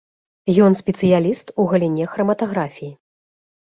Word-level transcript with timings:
Ён 0.67 0.77
спецыяліст 0.81 1.55
у 1.61 1.69
галіне 1.77 2.11
храматаграфіі. 2.17 2.95